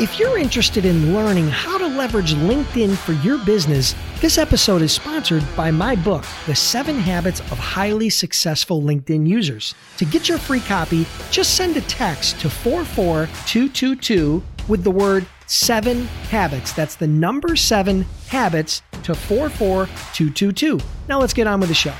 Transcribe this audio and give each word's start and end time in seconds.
If 0.00 0.18
you're 0.18 0.38
interested 0.38 0.84
in 0.84 1.14
learning 1.14 1.46
how 1.46 1.78
to 1.78 1.86
leverage 1.86 2.34
LinkedIn 2.34 2.96
for 2.96 3.12
your 3.12 3.38
business, 3.44 3.94
this 4.20 4.38
episode 4.38 4.82
is 4.82 4.90
sponsored 4.90 5.44
by 5.56 5.70
my 5.70 5.94
book, 5.94 6.24
The 6.46 6.54
Seven 6.56 6.98
Habits 6.98 7.38
of 7.38 7.60
Highly 7.60 8.10
Successful 8.10 8.82
LinkedIn 8.82 9.24
Users. 9.24 9.72
To 9.98 10.04
get 10.04 10.28
your 10.28 10.38
free 10.38 10.58
copy, 10.58 11.06
just 11.30 11.54
send 11.54 11.76
a 11.76 11.80
text 11.82 12.40
to 12.40 12.50
44222 12.50 14.42
with 14.66 14.82
the 14.82 14.90
word 14.90 15.28
seven 15.46 16.06
habits. 16.28 16.72
That's 16.72 16.96
the 16.96 17.06
number 17.06 17.54
seven 17.54 18.04
habits 18.26 18.82
to 19.04 19.14
44222. 19.14 20.80
Now 21.08 21.20
let's 21.20 21.34
get 21.34 21.46
on 21.46 21.60
with 21.60 21.68
the 21.68 21.74
show. 21.76 21.94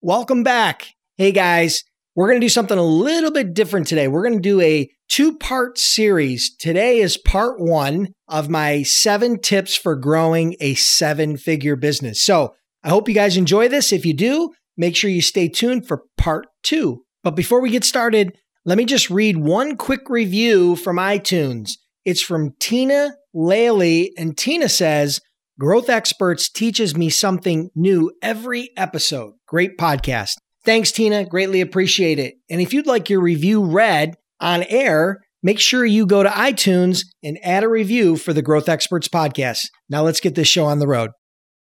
Welcome 0.00 0.42
back. 0.42 0.94
Hey 1.18 1.32
guys, 1.32 1.84
we're 2.20 2.28
going 2.28 2.40
to 2.40 2.44
do 2.44 2.50
something 2.50 2.76
a 2.76 2.82
little 2.82 3.30
bit 3.30 3.54
different 3.54 3.86
today. 3.86 4.06
We're 4.06 4.22
going 4.22 4.34
to 4.34 4.40
do 4.40 4.60
a 4.60 4.90
two 5.08 5.38
part 5.38 5.78
series. 5.78 6.54
Today 6.54 6.98
is 6.98 7.16
part 7.16 7.58
one 7.58 8.08
of 8.28 8.50
my 8.50 8.82
seven 8.82 9.40
tips 9.40 9.74
for 9.74 9.96
growing 9.96 10.54
a 10.60 10.74
seven 10.74 11.38
figure 11.38 11.76
business. 11.76 12.22
So 12.22 12.54
I 12.84 12.90
hope 12.90 13.08
you 13.08 13.14
guys 13.14 13.38
enjoy 13.38 13.68
this. 13.68 13.90
If 13.90 14.04
you 14.04 14.12
do, 14.12 14.50
make 14.76 14.96
sure 14.96 15.08
you 15.08 15.22
stay 15.22 15.48
tuned 15.48 15.88
for 15.88 16.02
part 16.18 16.48
two. 16.62 17.04
But 17.24 17.36
before 17.36 17.62
we 17.62 17.70
get 17.70 17.84
started, 17.84 18.36
let 18.66 18.76
me 18.76 18.84
just 18.84 19.08
read 19.08 19.38
one 19.38 19.78
quick 19.78 20.10
review 20.10 20.76
from 20.76 20.98
iTunes. 20.98 21.78
It's 22.04 22.20
from 22.20 22.52
Tina 22.60 23.14
Laley, 23.34 24.10
and 24.18 24.36
Tina 24.36 24.68
says, 24.68 25.22
Growth 25.58 25.88
Experts 25.88 26.50
teaches 26.50 26.94
me 26.94 27.08
something 27.08 27.70
new 27.74 28.12
every 28.20 28.72
episode. 28.76 29.36
Great 29.46 29.78
podcast. 29.78 30.34
Thanks, 30.64 30.92
Tina. 30.92 31.24
Greatly 31.24 31.60
appreciate 31.60 32.18
it. 32.18 32.34
And 32.50 32.60
if 32.60 32.72
you'd 32.72 32.86
like 32.86 33.08
your 33.08 33.20
review 33.20 33.64
read, 33.64 34.14
on 34.40 34.62
air, 34.64 35.20
make 35.42 35.60
sure 35.60 35.84
you 35.84 36.06
go 36.06 36.22
to 36.22 36.28
iTunes 36.28 37.04
and 37.22 37.38
add 37.42 37.64
a 37.64 37.68
review 37.68 38.16
for 38.16 38.32
the 38.32 38.42
Growth 38.42 38.68
Experts 38.68 39.08
podcast. 39.08 39.68
Now 39.88 40.02
let's 40.02 40.20
get 40.20 40.34
this 40.34 40.48
show 40.48 40.64
on 40.64 40.78
the 40.78 40.88
road. 40.88 41.10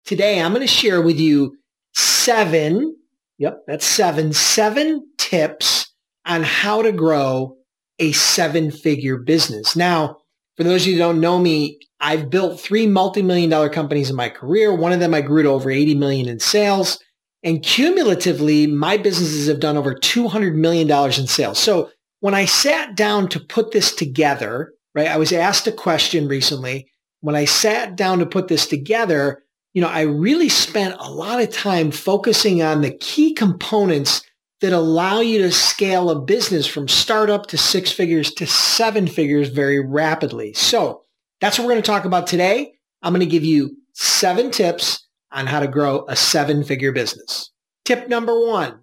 Today, 0.05 0.41
I'm 0.41 0.53
going 0.53 0.65
to 0.65 0.67
share 0.67 1.01
with 1.01 1.19
you 1.19 1.57
seven, 1.93 2.95
yep, 3.37 3.59
that's 3.67 3.85
seven, 3.85 4.33
seven 4.33 5.05
tips 5.17 5.93
on 6.25 6.43
how 6.43 6.81
to 6.81 6.91
grow 6.91 7.57
a 7.99 8.11
seven 8.13 8.71
figure 8.71 9.17
business. 9.17 9.75
Now, 9.75 10.17
for 10.55 10.63
those 10.63 10.83
of 10.83 10.87
you 10.87 10.93
who 10.93 10.99
don't 10.99 11.19
know 11.19 11.37
me, 11.37 11.79
I've 11.99 12.29
built 12.29 12.61
three 12.61 12.87
multi-million 12.87 13.49
dollar 13.49 13.69
companies 13.69 14.09
in 14.09 14.15
my 14.15 14.29
career. 14.29 14.73
One 14.73 14.93
of 14.93 15.01
them 15.01 15.13
I 15.13 15.21
grew 15.21 15.43
to 15.43 15.49
over 15.49 15.69
80 15.69 15.95
million 15.95 16.29
in 16.29 16.39
sales. 16.39 16.97
And 17.43 17.63
cumulatively, 17.63 18.67
my 18.67 18.97
businesses 18.97 19.47
have 19.47 19.59
done 19.59 19.77
over 19.77 19.95
$200 19.95 20.55
million 20.55 20.89
in 20.91 21.27
sales. 21.27 21.59
So 21.59 21.89
when 22.19 22.33
I 22.33 22.45
sat 22.45 22.95
down 22.95 23.29
to 23.29 23.39
put 23.39 23.71
this 23.71 23.95
together, 23.95 24.73
right, 24.93 25.07
I 25.07 25.17
was 25.17 25.31
asked 25.31 25.67
a 25.67 25.71
question 25.71 26.27
recently. 26.27 26.87
When 27.21 27.35
I 27.35 27.45
sat 27.45 27.95
down 27.95 28.19
to 28.19 28.25
put 28.25 28.47
this 28.47 28.67
together, 28.67 29.43
you 29.73 29.81
know, 29.81 29.87
I 29.87 30.01
really 30.01 30.49
spent 30.49 30.95
a 30.99 31.11
lot 31.11 31.41
of 31.41 31.51
time 31.51 31.91
focusing 31.91 32.61
on 32.61 32.81
the 32.81 32.91
key 32.97 33.33
components 33.33 34.23
that 34.61 34.73
allow 34.73 35.21
you 35.21 35.39
to 35.39 35.51
scale 35.51 36.09
a 36.09 36.19
business 36.19 36.67
from 36.67 36.87
startup 36.87 37.45
to 37.47 37.57
six 37.57 37.91
figures 37.91 38.33
to 38.33 38.45
seven 38.45 39.07
figures 39.07 39.49
very 39.49 39.79
rapidly. 39.79 40.53
So 40.53 41.03
that's 41.39 41.57
what 41.57 41.65
we're 41.65 41.73
going 41.73 41.83
to 41.83 41.87
talk 41.87 42.03
about 42.03 42.27
today. 42.27 42.73
I'm 43.01 43.13
going 43.13 43.21
to 43.21 43.25
give 43.25 43.45
you 43.45 43.77
seven 43.93 44.51
tips 44.51 45.07
on 45.31 45.47
how 45.47 45.59
to 45.59 45.67
grow 45.67 46.05
a 46.07 46.15
seven 46.15 46.63
figure 46.63 46.91
business. 46.91 47.51
Tip 47.85 48.07
number 48.07 48.47
one, 48.47 48.79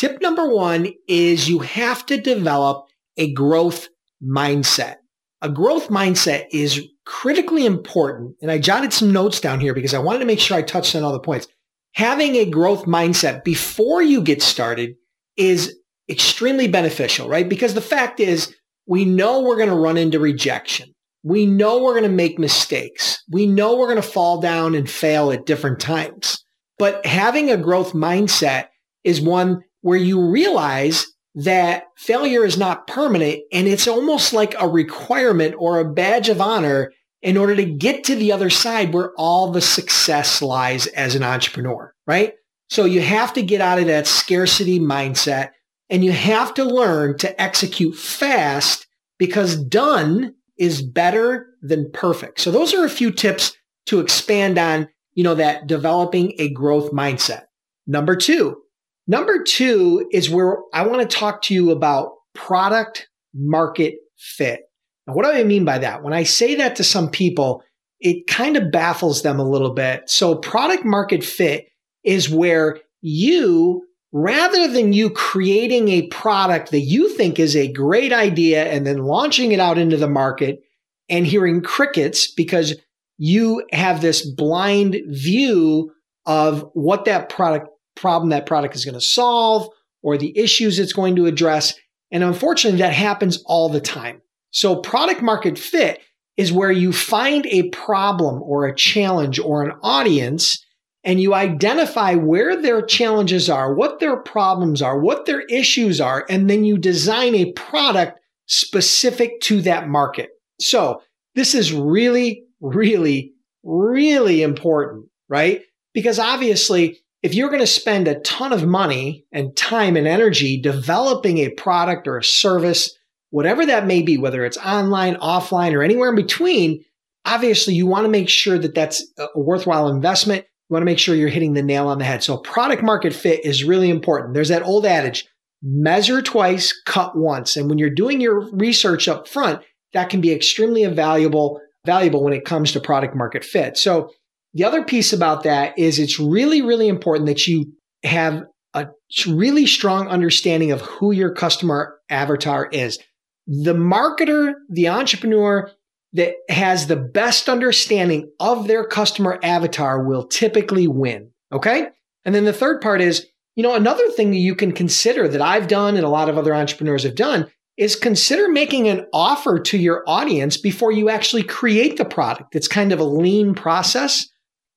Tip 0.00 0.22
number 0.22 0.48
one 0.48 0.94
is 1.06 1.46
you 1.46 1.58
have 1.58 2.06
to 2.06 2.16
develop 2.16 2.86
a 3.18 3.34
growth 3.34 3.88
mindset. 4.24 4.94
A 5.42 5.50
growth 5.50 5.90
mindset 5.90 6.46
is 6.52 6.88
critically 7.04 7.66
important. 7.66 8.34
And 8.40 8.50
I 8.50 8.56
jotted 8.56 8.94
some 8.94 9.12
notes 9.12 9.40
down 9.40 9.60
here 9.60 9.74
because 9.74 9.92
I 9.92 9.98
wanted 9.98 10.20
to 10.20 10.24
make 10.24 10.40
sure 10.40 10.56
I 10.56 10.62
touched 10.62 10.96
on 10.96 11.02
all 11.02 11.12
the 11.12 11.20
points. 11.20 11.48
Having 11.96 12.36
a 12.36 12.48
growth 12.48 12.86
mindset 12.86 13.44
before 13.44 14.00
you 14.00 14.22
get 14.22 14.40
started 14.40 14.94
is 15.36 15.76
extremely 16.08 16.66
beneficial, 16.66 17.28
right? 17.28 17.46
Because 17.46 17.74
the 17.74 17.82
fact 17.82 18.20
is 18.20 18.56
we 18.86 19.04
know 19.04 19.42
we're 19.42 19.58
going 19.58 19.68
to 19.68 19.74
run 19.74 19.98
into 19.98 20.18
rejection. 20.18 20.94
We 21.22 21.46
know 21.46 21.82
we're 21.82 21.92
going 21.92 22.04
to 22.04 22.08
make 22.08 22.38
mistakes. 22.38 23.22
We 23.28 23.46
know 23.46 23.76
we're 23.76 23.88
going 23.88 23.96
to 23.96 24.02
fall 24.02 24.40
down 24.40 24.74
and 24.74 24.88
fail 24.88 25.30
at 25.30 25.46
different 25.46 25.80
times. 25.80 26.42
But 26.78 27.04
having 27.04 27.50
a 27.50 27.56
growth 27.56 27.92
mindset 27.92 28.68
is 29.04 29.20
one 29.20 29.62
where 29.82 29.98
you 29.98 30.30
realize 30.30 31.06
that 31.34 31.84
failure 31.96 32.44
is 32.44 32.58
not 32.58 32.86
permanent 32.86 33.40
and 33.52 33.68
it's 33.68 33.86
almost 33.86 34.32
like 34.32 34.54
a 34.58 34.68
requirement 34.68 35.54
or 35.58 35.78
a 35.78 35.92
badge 35.92 36.28
of 36.28 36.40
honor 36.40 36.90
in 37.22 37.36
order 37.36 37.54
to 37.54 37.64
get 37.64 38.04
to 38.04 38.16
the 38.16 38.32
other 38.32 38.50
side 38.50 38.92
where 38.92 39.12
all 39.16 39.52
the 39.52 39.60
success 39.60 40.40
lies 40.40 40.86
as 40.88 41.14
an 41.14 41.22
entrepreneur, 41.22 41.94
right? 42.06 42.32
So 42.68 42.84
you 42.84 43.02
have 43.02 43.32
to 43.34 43.42
get 43.42 43.60
out 43.60 43.78
of 43.78 43.86
that 43.86 44.06
scarcity 44.06 44.80
mindset 44.80 45.50
and 45.88 46.04
you 46.04 46.12
have 46.12 46.54
to 46.54 46.64
learn 46.64 47.18
to 47.18 47.40
execute 47.40 47.96
fast 47.96 48.86
because 49.18 49.56
done 49.56 50.34
is 50.60 50.82
better 50.82 51.46
than 51.62 51.90
perfect. 51.92 52.40
So 52.40 52.52
those 52.52 52.72
are 52.72 52.84
a 52.84 52.90
few 52.90 53.10
tips 53.10 53.56
to 53.86 53.98
expand 53.98 54.58
on, 54.58 54.88
you 55.14 55.24
know, 55.24 55.34
that 55.34 55.66
developing 55.66 56.34
a 56.38 56.50
growth 56.50 56.92
mindset. 56.92 57.46
Number 57.88 58.14
two, 58.14 58.62
Number 59.10 59.42
two 59.42 60.08
is 60.12 60.30
where 60.30 60.58
I 60.72 60.86
want 60.86 61.00
to 61.02 61.16
talk 61.16 61.42
to 61.42 61.54
you 61.54 61.72
about 61.72 62.12
product 62.32 63.08
market 63.34 63.94
fit. 64.16 64.60
Now, 65.04 65.14
what 65.14 65.24
do 65.24 65.32
I 65.32 65.42
mean 65.42 65.64
by 65.64 65.78
that? 65.78 66.04
When 66.04 66.12
I 66.12 66.22
say 66.22 66.54
that 66.54 66.76
to 66.76 66.84
some 66.84 67.10
people, 67.10 67.64
it 67.98 68.28
kind 68.28 68.56
of 68.56 68.70
baffles 68.70 69.22
them 69.22 69.40
a 69.40 69.48
little 69.48 69.74
bit. 69.74 70.08
So 70.08 70.36
product 70.36 70.84
market 70.84 71.24
fit 71.24 71.66
is 72.04 72.30
where 72.30 72.78
you, 73.00 73.82
rather 74.12 74.68
than 74.68 74.92
you 74.92 75.10
creating 75.10 75.88
a 75.88 76.06
product 76.08 76.70
that 76.70 76.80
you 76.80 77.08
think 77.16 77.38
is 77.38 77.54
a 77.54 77.72
great 77.72 78.12
idea 78.12 78.64
and 78.64 78.86
then 78.86 78.98
launching 78.98 79.52
it 79.52 79.60
out 79.60 79.78
into 79.78 79.96
the 79.96 80.08
market 80.08 80.62
and 81.08 81.26
hearing 81.26 81.62
crickets 81.62 82.30
because 82.30 82.74
you 83.18 83.64
have 83.72 84.00
this 84.00 84.24
blind 84.24 84.96
view 85.06 85.92
of 86.26 86.68
what 86.74 87.04
that 87.04 87.28
product 87.28 87.68
problem 87.96 88.30
that 88.30 88.46
product 88.46 88.74
is 88.74 88.84
going 88.84 88.94
to 88.94 89.00
solve 89.00 89.68
or 90.02 90.16
the 90.16 90.36
issues 90.38 90.78
it's 90.78 90.92
going 90.92 91.16
to 91.16 91.26
address. 91.26 91.74
And 92.10 92.24
unfortunately, 92.24 92.80
that 92.80 92.94
happens 92.94 93.42
all 93.46 93.68
the 93.68 93.80
time. 93.80 94.22
So 94.50 94.76
product 94.76 95.22
market 95.22 95.58
fit 95.58 96.00
is 96.36 96.52
where 96.52 96.72
you 96.72 96.92
find 96.92 97.46
a 97.46 97.68
problem 97.68 98.42
or 98.42 98.66
a 98.66 98.74
challenge 98.74 99.38
or 99.38 99.62
an 99.62 99.76
audience 99.82 100.64
and 101.04 101.20
you 101.20 101.34
identify 101.34 102.14
where 102.14 102.60
their 102.60 102.82
challenges 102.82 103.48
are, 103.48 103.74
what 103.74 104.00
their 104.00 104.16
problems 104.16 104.82
are, 104.82 104.98
what 104.98 105.26
their 105.26 105.40
issues 105.42 106.00
are, 106.00 106.26
and 106.28 106.50
then 106.50 106.64
you 106.64 106.76
design 106.76 107.34
a 107.34 107.52
product 107.52 108.18
specific 108.46 109.40
to 109.40 109.62
that 109.62 109.88
market. 109.88 110.30
So 110.60 111.02
this 111.34 111.54
is 111.54 111.72
really, 111.72 112.44
really, 112.60 113.32
really 113.62 114.42
important, 114.42 115.06
right? 115.28 115.62
Because 115.94 116.18
obviously 116.18 116.98
if 117.22 117.34
you're 117.34 117.48
going 117.48 117.60
to 117.60 117.66
spend 117.66 118.08
a 118.08 118.20
ton 118.20 118.52
of 118.52 118.66
money 118.66 119.26
and 119.32 119.56
time 119.56 119.96
and 119.96 120.06
energy 120.06 120.60
developing 120.60 121.38
a 121.38 121.50
product 121.50 122.08
or 122.08 122.18
a 122.18 122.24
service, 122.24 122.96
whatever 123.30 123.66
that 123.66 123.86
may 123.86 124.02
be, 124.02 124.16
whether 124.16 124.44
it's 124.44 124.56
online, 124.58 125.16
offline, 125.16 125.74
or 125.74 125.82
anywhere 125.82 126.10
in 126.10 126.16
between, 126.16 126.82
obviously 127.26 127.74
you 127.74 127.86
want 127.86 128.04
to 128.04 128.10
make 128.10 128.28
sure 128.28 128.58
that 128.58 128.74
that's 128.74 129.04
a 129.18 129.26
worthwhile 129.34 129.88
investment. 129.88 130.46
You 130.70 130.74
want 130.74 130.82
to 130.82 130.86
make 130.86 131.00
sure 131.00 131.16
you're 131.16 131.28
hitting 131.28 131.54
the 131.54 131.64
nail 131.64 131.88
on 131.88 131.98
the 131.98 132.04
head. 132.04 132.22
So 132.22 132.36
product 132.36 132.80
market 132.80 133.12
fit 133.12 133.44
is 133.44 133.64
really 133.64 133.90
important. 133.90 134.34
There's 134.34 134.50
that 134.50 134.62
old 134.62 134.86
adage, 134.86 135.26
measure 135.64 136.22
twice, 136.22 136.72
cut 136.86 137.18
once. 137.18 137.56
And 137.56 137.68
when 137.68 137.78
you're 137.78 137.90
doing 137.90 138.20
your 138.20 138.48
research 138.52 139.08
up 139.08 139.26
front, 139.26 139.62
that 139.94 140.10
can 140.10 140.20
be 140.20 140.32
extremely 140.32 140.86
valuable, 140.86 141.60
valuable 141.84 142.22
when 142.22 142.32
it 142.32 142.44
comes 142.44 142.70
to 142.70 142.80
product 142.80 143.16
market 143.16 143.44
fit. 143.44 143.76
So 143.76 144.10
the 144.54 144.62
other 144.62 144.84
piece 144.84 145.12
about 145.12 145.42
that 145.42 145.76
is 145.76 145.98
it's 145.98 146.20
really, 146.20 146.62
really 146.62 146.86
important 146.86 147.26
that 147.26 147.48
you 147.48 147.72
have 148.04 148.44
a 148.72 148.86
really 149.26 149.66
strong 149.66 150.06
understanding 150.06 150.70
of 150.70 150.82
who 150.82 151.10
your 151.10 151.34
customer 151.34 151.98
avatar 152.08 152.68
is. 152.68 153.00
The 153.48 153.74
marketer, 153.74 154.52
the 154.68 154.88
entrepreneur 154.88 155.72
that 156.12 156.34
has 156.48 156.86
the 156.86 156.96
best 156.96 157.48
understanding 157.48 158.30
of 158.40 158.66
their 158.66 158.84
customer 158.84 159.38
avatar 159.42 160.04
will 160.04 160.26
typically 160.26 160.88
win. 160.88 161.30
Okay. 161.52 161.88
And 162.24 162.34
then 162.34 162.44
the 162.44 162.52
third 162.52 162.80
part 162.80 163.00
is, 163.00 163.26
you 163.56 163.62
know, 163.62 163.74
another 163.74 164.08
thing 164.10 164.30
that 164.30 164.38
you 164.38 164.54
can 164.54 164.72
consider 164.72 165.28
that 165.28 165.42
I've 165.42 165.68
done 165.68 165.96
and 165.96 166.04
a 166.04 166.10
lot 166.10 166.28
of 166.28 166.38
other 166.38 166.54
entrepreneurs 166.54 167.04
have 167.04 167.14
done 167.14 167.46
is 167.76 167.96
consider 167.96 168.48
making 168.48 168.88
an 168.88 169.06
offer 169.12 169.58
to 169.58 169.78
your 169.78 170.04
audience 170.06 170.56
before 170.56 170.92
you 170.92 171.08
actually 171.08 171.42
create 171.42 171.96
the 171.96 172.04
product. 172.04 172.54
It's 172.54 172.68
kind 172.68 172.92
of 172.92 173.00
a 173.00 173.04
lean 173.04 173.54
process. 173.54 174.28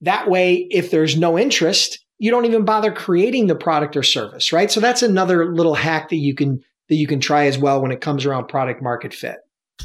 That 0.02 0.30
way, 0.30 0.68
if 0.72 0.92
there's 0.92 1.18
no 1.18 1.38
interest, 1.38 2.00
you 2.18 2.32
don't 2.32 2.46
even 2.46 2.64
bother 2.64 2.92
creating 2.92 3.48
the 3.48 3.56
product 3.56 3.98
or 3.98 4.04
service, 4.04 4.54
right? 4.54 4.72
So 4.72 4.80
that's 4.80 5.02
another 5.02 5.54
little 5.54 5.76
hack 5.76 6.10
that 6.10 6.18
you 6.18 6.34
can 6.36 6.62
that 6.90 6.96
you 6.96 7.08
can 7.08 7.20
try 7.20 7.46
as 7.46 7.58
well 7.58 7.82
when 7.82 7.92
it 7.92 8.02
comes 8.02 8.26
around 8.26 8.48
product 8.48 8.82
market 8.82 9.14
fit. 9.14 9.38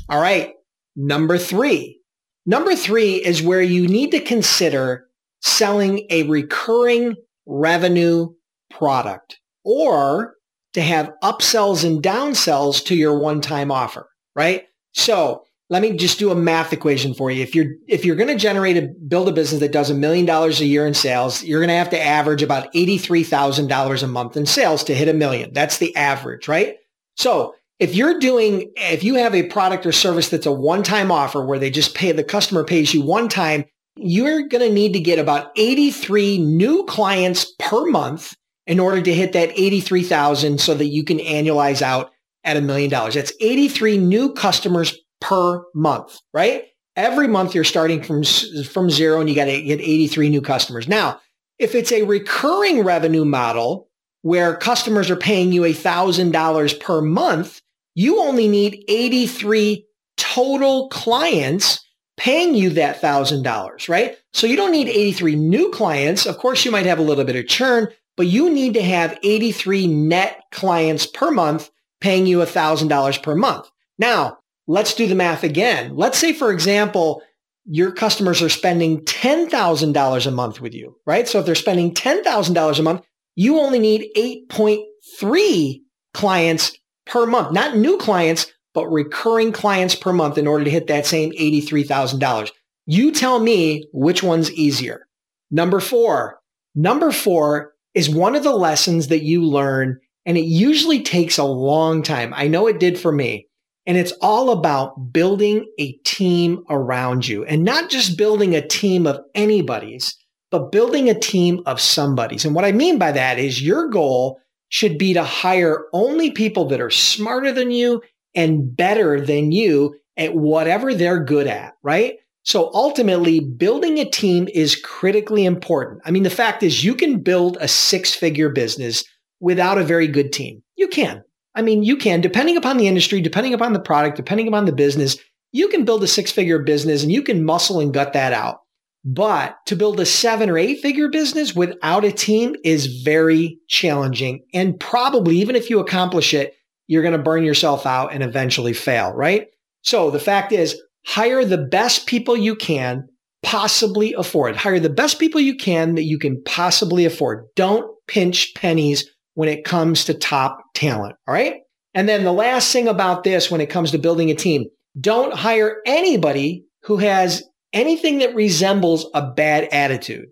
All 0.08 0.20
right. 0.20 0.52
Number 1.00 1.38
three. 1.38 2.00
Number 2.44 2.74
three 2.74 3.24
is 3.24 3.40
where 3.40 3.62
you 3.62 3.86
need 3.86 4.10
to 4.10 4.20
consider 4.20 5.06
selling 5.40 6.06
a 6.10 6.24
recurring 6.24 7.14
revenue 7.46 8.30
product 8.68 9.38
or 9.64 10.34
to 10.74 10.80
have 10.80 11.12
upsells 11.22 11.84
and 11.84 12.02
downsells 12.02 12.84
to 12.86 12.96
your 12.96 13.16
one-time 13.16 13.70
offer, 13.70 14.08
right? 14.34 14.64
So 14.92 15.44
let 15.70 15.82
me 15.82 15.96
just 15.96 16.18
do 16.18 16.32
a 16.32 16.34
math 16.34 16.72
equation 16.72 17.14
for 17.14 17.30
you. 17.30 17.42
If 17.42 17.54
you're 17.54 17.74
if 17.86 18.04
you're 18.04 18.16
going 18.16 18.28
to 18.28 18.34
generate 18.34 18.76
a 18.76 18.88
build 19.06 19.28
a 19.28 19.32
business 19.32 19.60
that 19.60 19.70
does 19.70 19.90
a 19.90 19.94
million 19.94 20.26
dollars 20.26 20.60
a 20.60 20.66
year 20.66 20.84
in 20.84 20.94
sales, 20.94 21.44
you're 21.44 21.60
going 21.60 21.68
to 21.68 21.74
have 21.74 21.90
to 21.90 22.02
average 22.02 22.42
about 22.42 22.68
eighty-three 22.74 23.22
thousand 23.22 23.68
dollars 23.68 24.02
a 24.02 24.08
month 24.08 24.36
in 24.36 24.46
sales 24.46 24.82
to 24.84 24.94
hit 24.94 25.08
a 25.08 25.14
million. 25.14 25.52
That's 25.52 25.78
the 25.78 25.94
average, 25.94 26.48
right? 26.48 26.76
So 27.16 27.54
if 27.78 27.94
you're 27.94 28.18
doing 28.18 28.70
if 28.76 29.04
you 29.04 29.14
have 29.14 29.34
a 29.34 29.44
product 29.44 29.86
or 29.86 29.92
service 29.92 30.28
that's 30.28 30.46
a 30.46 30.52
one-time 30.52 31.10
offer 31.10 31.44
where 31.44 31.58
they 31.58 31.70
just 31.70 31.94
pay 31.94 32.12
the 32.12 32.24
customer 32.24 32.64
pays 32.64 32.92
you 32.92 33.02
one 33.02 33.28
time, 33.28 33.64
you're 33.96 34.46
going 34.48 34.66
to 34.66 34.72
need 34.72 34.92
to 34.92 35.00
get 35.00 35.18
about 35.18 35.50
83 35.56 36.38
new 36.38 36.84
clients 36.84 37.52
per 37.58 37.86
month 37.86 38.34
in 38.66 38.80
order 38.80 39.00
to 39.00 39.14
hit 39.14 39.32
that 39.32 39.50
83,000 39.54 40.60
so 40.60 40.74
that 40.74 40.86
you 40.86 41.04
can 41.04 41.18
annualize 41.18 41.82
out 41.82 42.10
at 42.44 42.56
a 42.56 42.60
million 42.60 42.90
dollars. 42.90 43.14
That's 43.14 43.32
83 43.40 43.98
new 43.98 44.32
customers 44.32 44.96
per 45.20 45.64
month, 45.74 46.18
right? 46.32 46.64
Every 46.96 47.28
month 47.28 47.54
you're 47.54 47.64
starting 47.64 48.02
from, 48.02 48.24
from 48.64 48.90
zero 48.90 49.20
and 49.20 49.28
you 49.28 49.34
got 49.34 49.46
to 49.46 49.62
get 49.62 49.80
83 49.80 50.30
new 50.30 50.40
customers. 50.40 50.88
Now, 50.88 51.20
if 51.58 51.74
it's 51.74 51.92
a 51.92 52.02
recurring 52.02 52.82
revenue 52.84 53.24
model 53.24 53.88
where 54.22 54.56
customers 54.56 55.10
are 55.10 55.16
paying 55.16 55.52
you 55.52 55.62
$1,000 55.62 56.80
per 56.80 57.00
month, 57.00 57.60
you 57.98 58.20
only 58.20 58.46
need 58.46 58.84
83 58.86 59.84
total 60.16 60.88
clients 60.88 61.84
paying 62.16 62.54
you 62.54 62.70
that 62.70 63.00
$1,000, 63.00 63.88
right? 63.88 64.16
So 64.32 64.46
you 64.46 64.54
don't 64.54 64.70
need 64.70 64.88
83 64.88 65.34
new 65.34 65.72
clients. 65.72 66.24
Of 66.24 66.38
course, 66.38 66.64
you 66.64 66.70
might 66.70 66.86
have 66.86 67.00
a 67.00 67.02
little 67.02 67.24
bit 67.24 67.34
of 67.34 67.48
churn, 67.48 67.88
but 68.16 68.28
you 68.28 68.50
need 68.50 68.74
to 68.74 68.82
have 68.84 69.18
83 69.24 69.88
net 69.88 70.44
clients 70.52 71.06
per 71.06 71.32
month 71.32 71.70
paying 72.00 72.24
you 72.24 72.38
$1,000 72.38 73.20
per 73.20 73.34
month. 73.34 73.68
Now, 73.98 74.38
let's 74.68 74.94
do 74.94 75.08
the 75.08 75.16
math 75.16 75.42
again. 75.42 75.96
Let's 75.96 76.18
say, 76.18 76.32
for 76.32 76.52
example, 76.52 77.20
your 77.64 77.90
customers 77.90 78.40
are 78.42 78.48
spending 78.48 79.00
$10,000 79.06 80.26
a 80.26 80.30
month 80.30 80.60
with 80.60 80.72
you, 80.72 80.94
right? 81.04 81.26
So 81.26 81.40
if 81.40 81.46
they're 81.46 81.56
spending 81.56 81.94
$10,000 81.94 82.78
a 82.78 82.82
month, 82.84 83.04
you 83.34 83.58
only 83.58 83.80
need 83.80 84.06
8.3 84.16 85.80
clients 86.14 86.77
per 87.08 87.26
month, 87.26 87.52
not 87.52 87.76
new 87.76 87.96
clients, 87.98 88.52
but 88.74 88.86
recurring 88.88 89.50
clients 89.50 89.94
per 89.94 90.12
month 90.12 90.38
in 90.38 90.46
order 90.46 90.64
to 90.64 90.70
hit 90.70 90.86
that 90.86 91.06
same 91.06 91.32
$83,000. 91.32 92.50
You 92.86 93.10
tell 93.12 93.40
me 93.40 93.88
which 93.92 94.22
one's 94.22 94.52
easier. 94.52 95.06
Number 95.50 95.80
four. 95.80 96.38
Number 96.74 97.10
four 97.10 97.72
is 97.94 98.08
one 98.08 98.36
of 98.36 98.44
the 98.44 98.54
lessons 98.54 99.08
that 99.08 99.24
you 99.24 99.42
learn, 99.42 99.98
and 100.24 100.38
it 100.38 100.44
usually 100.44 101.02
takes 101.02 101.38
a 101.38 101.44
long 101.44 102.02
time. 102.02 102.32
I 102.34 102.46
know 102.46 102.66
it 102.66 102.78
did 102.78 102.98
for 102.98 103.10
me. 103.10 103.46
And 103.86 103.96
it's 103.96 104.12
all 104.20 104.50
about 104.50 105.14
building 105.14 105.64
a 105.78 105.92
team 106.04 106.62
around 106.68 107.26
you 107.26 107.46
and 107.46 107.64
not 107.64 107.88
just 107.88 108.18
building 108.18 108.54
a 108.54 108.66
team 108.66 109.06
of 109.06 109.18
anybody's, 109.34 110.14
but 110.50 110.70
building 110.70 111.08
a 111.08 111.18
team 111.18 111.62
of 111.64 111.80
somebody's. 111.80 112.44
And 112.44 112.54
what 112.54 112.66
I 112.66 112.72
mean 112.72 112.98
by 112.98 113.12
that 113.12 113.38
is 113.38 113.62
your 113.62 113.88
goal 113.88 114.38
should 114.68 114.98
be 114.98 115.14
to 115.14 115.24
hire 115.24 115.86
only 115.92 116.30
people 116.30 116.66
that 116.66 116.80
are 116.80 116.90
smarter 116.90 117.52
than 117.52 117.70
you 117.70 118.02
and 118.34 118.76
better 118.76 119.20
than 119.20 119.52
you 119.52 119.96
at 120.16 120.34
whatever 120.34 120.94
they're 120.94 121.22
good 121.22 121.46
at, 121.46 121.74
right? 121.82 122.16
So 122.44 122.70
ultimately, 122.72 123.40
building 123.40 123.98
a 123.98 124.08
team 124.08 124.48
is 124.54 124.76
critically 124.76 125.44
important. 125.44 126.00
I 126.04 126.10
mean, 126.10 126.22
the 126.22 126.30
fact 126.30 126.62
is 126.62 126.84
you 126.84 126.94
can 126.94 127.20
build 127.20 127.58
a 127.60 127.68
six 127.68 128.14
figure 128.14 128.48
business 128.48 129.04
without 129.40 129.78
a 129.78 129.84
very 129.84 130.08
good 130.08 130.32
team. 130.32 130.62
You 130.76 130.88
can. 130.88 131.22
I 131.54 131.62
mean, 131.62 131.82
you 131.82 131.96
can, 131.96 132.20
depending 132.20 132.56
upon 132.56 132.76
the 132.76 132.88
industry, 132.88 133.20
depending 133.20 133.52
upon 133.52 133.72
the 133.72 133.80
product, 133.80 134.16
depending 134.16 134.48
upon 134.48 134.64
the 134.64 134.72
business, 134.72 135.16
you 135.52 135.68
can 135.68 135.84
build 135.84 136.02
a 136.02 136.06
six 136.06 136.30
figure 136.30 136.58
business 136.58 137.02
and 137.02 137.12
you 137.12 137.22
can 137.22 137.44
muscle 137.44 137.80
and 137.80 137.92
gut 137.92 138.12
that 138.12 138.32
out. 138.32 138.60
But 139.04 139.56
to 139.66 139.76
build 139.76 140.00
a 140.00 140.06
seven 140.06 140.50
or 140.50 140.58
eight 140.58 140.80
figure 140.80 141.08
business 141.08 141.54
without 141.54 142.04
a 142.04 142.12
team 142.12 142.56
is 142.64 143.02
very 143.02 143.58
challenging. 143.68 144.44
And 144.52 144.78
probably, 144.78 145.36
even 145.36 145.56
if 145.56 145.70
you 145.70 145.78
accomplish 145.78 146.34
it, 146.34 146.54
you're 146.88 147.02
going 147.02 147.16
to 147.16 147.22
burn 147.22 147.44
yourself 147.44 147.86
out 147.86 148.12
and 148.12 148.22
eventually 148.22 148.72
fail, 148.72 149.12
right? 149.12 149.46
So 149.82 150.10
the 150.10 150.18
fact 150.18 150.52
is, 150.52 150.80
hire 151.06 151.44
the 151.44 151.58
best 151.58 152.06
people 152.06 152.36
you 152.36 152.56
can 152.56 153.06
possibly 153.42 154.14
afford. 154.14 154.56
Hire 154.56 154.80
the 154.80 154.90
best 154.90 155.18
people 155.18 155.40
you 155.40 155.56
can 155.56 155.94
that 155.94 156.04
you 156.04 156.18
can 156.18 156.42
possibly 156.44 157.04
afford. 157.04 157.44
Don't 157.54 157.86
pinch 158.08 158.54
pennies 158.54 159.08
when 159.34 159.48
it 159.48 159.64
comes 159.64 160.04
to 160.06 160.14
top 160.14 160.58
talent. 160.74 161.14
All 161.26 161.34
right. 161.34 161.60
And 161.94 162.08
then 162.08 162.24
the 162.24 162.32
last 162.32 162.72
thing 162.72 162.88
about 162.88 163.24
this 163.24 163.50
when 163.50 163.60
it 163.60 163.70
comes 163.70 163.92
to 163.92 163.98
building 163.98 164.30
a 164.30 164.34
team, 164.34 164.64
don't 165.00 165.32
hire 165.32 165.76
anybody 165.86 166.64
who 166.82 166.96
has 166.96 167.44
anything 167.72 168.18
that 168.18 168.34
resembles 168.34 169.06
a 169.14 169.30
bad 169.30 169.68
attitude. 169.72 170.26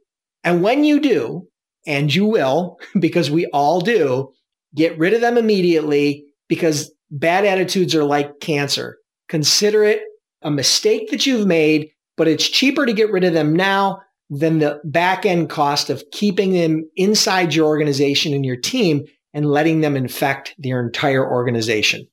And 0.44 0.62
when 0.62 0.84
you 0.84 1.00
do, 1.00 1.48
and 1.86 2.12
you 2.12 2.26
will, 2.26 2.78
because 3.00 3.30
we 3.30 3.46
all 3.46 3.80
do, 3.80 4.30
get 4.74 4.98
rid 4.98 5.14
of 5.14 5.20
them 5.20 5.38
immediately 5.38 6.24
because 6.48 6.92
bad 7.10 7.44
attitudes 7.44 7.94
are 7.94 8.04
like 8.04 8.40
cancer. 8.40 8.98
Consider 9.28 9.84
it 9.84 10.02
a 10.42 10.50
mistake 10.50 11.10
that 11.10 11.26
you've 11.26 11.46
made, 11.46 11.88
but 12.16 12.28
it's 12.28 12.48
cheaper 12.48 12.86
to 12.86 12.92
get 12.92 13.10
rid 13.10 13.24
of 13.24 13.32
them 13.32 13.54
now 13.54 14.00
than 14.28 14.58
the 14.58 14.80
back 14.84 15.24
end 15.24 15.48
cost 15.48 15.88
of 15.88 16.02
keeping 16.12 16.52
them 16.52 16.88
inside 16.96 17.54
your 17.54 17.66
organization 17.66 18.34
and 18.34 18.44
your 18.44 18.56
team 18.56 19.04
and 19.32 19.46
letting 19.46 19.80
them 19.80 19.96
infect 19.96 20.54
your 20.58 20.84
entire 20.84 21.28
organization. 21.28 22.06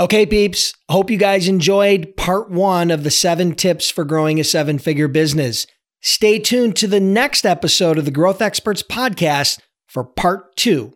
Okay, 0.00 0.24
peeps. 0.24 0.72
Hope 0.88 1.10
you 1.10 1.18
guys 1.18 1.46
enjoyed 1.46 2.16
part 2.16 2.50
one 2.50 2.90
of 2.90 3.04
the 3.04 3.10
seven 3.10 3.54
tips 3.54 3.90
for 3.90 4.02
growing 4.02 4.40
a 4.40 4.44
seven 4.44 4.78
figure 4.78 5.08
business. 5.08 5.66
Stay 6.00 6.38
tuned 6.38 6.74
to 6.76 6.86
the 6.86 7.00
next 7.00 7.44
episode 7.44 7.98
of 7.98 8.06
the 8.06 8.10
Growth 8.10 8.40
Experts 8.40 8.82
podcast 8.82 9.60
for 9.86 10.02
part 10.02 10.56
two. 10.56 10.94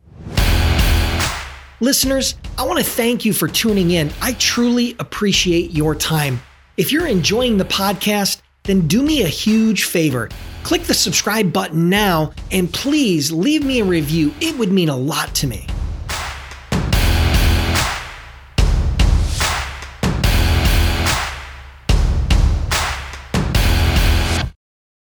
Listeners, 1.80 2.34
I 2.56 2.64
want 2.64 2.78
to 2.78 2.84
thank 2.84 3.26
you 3.26 3.34
for 3.34 3.46
tuning 3.46 3.90
in. 3.90 4.10
I 4.22 4.32
truly 4.38 4.96
appreciate 4.98 5.72
your 5.72 5.94
time. 5.94 6.40
If 6.78 6.90
you're 6.90 7.06
enjoying 7.06 7.58
the 7.58 7.66
podcast, 7.66 8.40
then 8.62 8.88
do 8.88 9.02
me 9.02 9.22
a 9.22 9.28
huge 9.28 9.84
favor. 9.84 10.30
Click 10.62 10.84
the 10.84 10.94
subscribe 10.94 11.52
button 11.52 11.90
now 11.90 12.32
and 12.50 12.72
please 12.72 13.30
leave 13.30 13.66
me 13.66 13.80
a 13.80 13.84
review. 13.84 14.32
It 14.40 14.56
would 14.56 14.72
mean 14.72 14.88
a 14.88 14.96
lot 14.96 15.34
to 15.34 15.46
me. 15.46 15.66